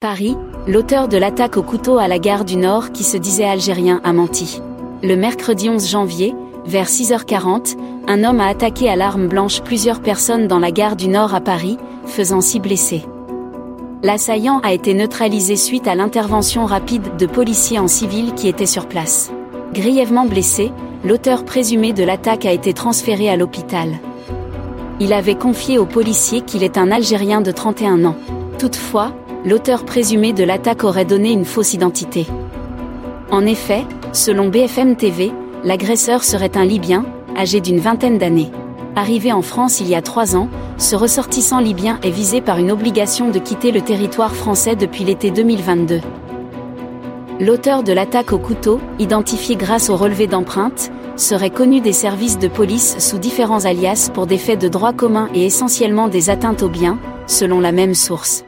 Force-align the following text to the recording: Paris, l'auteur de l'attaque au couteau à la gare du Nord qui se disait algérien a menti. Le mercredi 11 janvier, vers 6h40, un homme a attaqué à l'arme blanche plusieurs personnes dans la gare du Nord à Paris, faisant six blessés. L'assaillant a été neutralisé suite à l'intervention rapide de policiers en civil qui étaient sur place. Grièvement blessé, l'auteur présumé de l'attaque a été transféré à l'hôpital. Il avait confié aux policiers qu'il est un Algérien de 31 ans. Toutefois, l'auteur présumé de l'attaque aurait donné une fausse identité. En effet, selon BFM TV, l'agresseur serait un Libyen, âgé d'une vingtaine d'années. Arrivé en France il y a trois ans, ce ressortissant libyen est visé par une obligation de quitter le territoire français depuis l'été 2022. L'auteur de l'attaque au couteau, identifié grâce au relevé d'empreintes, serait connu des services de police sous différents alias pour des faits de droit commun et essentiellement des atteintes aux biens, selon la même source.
Paris, 0.00 0.34
l'auteur 0.66 1.08
de 1.08 1.18
l'attaque 1.18 1.58
au 1.58 1.62
couteau 1.62 1.98
à 1.98 2.08
la 2.08 2.18
gare 2.18 2.46
du 2.46 2.56
Nord 2.56 2.90
qui 2.90 3.04
se 3.04 3.18
disait 3.18 3.44
algérien 3.44 4.00
a 4.02 4.14
menti. 4.14 4.62
Le 5.02 5.14
mercredi 5.14 5.68
11 5.68 5.86
janvier, 5.86 6.34
vers 6.64 6.86
6h40, 6.86 7.76
un 8.08 8.24
homme 8.24 8.40
a 8.40 8.46
attaqué 8.46 8.88
à 8.88 8.96
l'arme 8.96 9.28
blanche 9.28 9.60
plusieurs 9.60 10.00
personnes 10.00 10.48
dans 10.48 10.58
la 10.58 10.70
gare 10.70 10.96
du 10.96 11.08
Nord 11.08 11.34
à 11.34 11.42
Paris, 11.42 11.76
faisant 12.06 12.40
six 12.40 12.60
blessés. 12.60 13.02
L'assaillant 14.02 14.60
a 14.60 14.72
été 14.72 14.94
neutralisé 14.94 15.56
suite 15.56 15.86
à 15.86 15.94
l'intervention 15.94 16.64
rapide 16.64 17.18
de 17.18 17.26
policiers 17.26 17.78
en 17.78 17.86
civil 17.86 18.32
qui 18.32 18.48
étaient 18.48 18.64
sur 18.64 18.88
place. 18.88 19.30
Grièvement 19.74 20.24
blessé, 20.24 20.72
l'auteur 21.04 21.44
présumé 21.44 21.92
de 21.92 22.04
l'attaque 22.04 22.46
a 22.46 22.52
été 22.52 22.72
transféré 22.72 23.28
à 23.28 23.36
l'hôpital. 23.36 23.98
Il 24.98 25.12
avait 25.12 25.34
confié 25.34 25.76
aux 25.76 25.84
policiers 25.84 26.40
qu'il 26.40 26.64
est 26.64 26.78
un 26.78 26.90
Algérien 26.90 27.42
de 27.42 27.50
31 27.50 28.06
ans. 28.06 28.16
Toutefois, 28.58 29.12
l'auteur 29.44 29.84
présumé 29.84 30.32
de 30.32 30.44
l'attaque 30.44 30.84
aurait 30.84 31.04
donné 31.04 31.32
une 31.32 31.44
fausse 31.44 31.74
identité. 31.74 32.26
En 33.30 33.46
effet, 33.46 33.84
selon 34.12 34.48
BFM 34.48 34.96
TV, 34.96 35.32
l'agresseur 35.64 36.24
serait 36.24 36.56
un 36.56 36.64
Libyen, 36.64 37.04
âgé 37.36 37.60
d'une 37.60 37.78
vingtaine 37.78 38.18
d'années. 38.18 38.50
Arrivé 38.96 39.32
en 39.32 39.42
France 39.42 39.80
il 39.80 39.88
y 39.88 39.94
a 39.94 40.02
trois 40.02 40.36
ans, 40.36 40.48
ce 40.76 40.96
ressortissant 40.96 41.60
libyen 41.60 41.98
est 42.02 42.10
visé 42.10 42.40
par 42.40 42.58
une 42.58 42.72
obligation 42.72 43.30
de 43.30 43.38
quitter 43.38 43.70
le 43.70 43.80
territoire 43.80 44.34
français 44.34 44.74
depuis 44.74 45.04
l'été 45.04 45.30
2022. 45.30 46.00
L'auteur 47.38 47.82
de 47.82 47.92
l'attaque 47.92 48.32
au 48.32 48.38
couteau, 48.38 48.80
identifié 48.98 49.56
grâce 49.56 49.88
au 49.88 49.96
relevé 49.96 50.26
d'empreintes, 50.26 50.90
serait 51.16 51.50
connu 51.50 51.80
des 51.80 51.92
services 51.92 52.38
de 52.38 52.48
police 52.48 52.98
sous 52.98 53.18
différents 53.18 53.64
alias 53.64 54.10
pour 54.12 54.26
des 54.26 54.38
faits 54.38 54.60
de 54.60 54.68
droit 54.68 54.92
commun 54.92 55.28
et 55.34 55.46
essentiellement 55.46 56.08
des 56.08 56.28
atteintes 56.28 56.62
aux 56.62 56.68
biens, 56.68 56.98
selon 57.26 57.60
la 57.60 57.72
même 57.72 57.94
source. 57.94 58.44